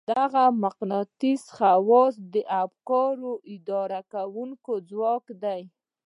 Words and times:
دغه 0.15 0.43
مقناطيسي 0.63 1.49
خواص 1.57 2.13
د 2.33 2.35
افکارو 2.63 3.31
اداره 3.55 3.99
کوونکی 4.13 4.73
ځواک 4.89 5.25
دی. 5.43 5.61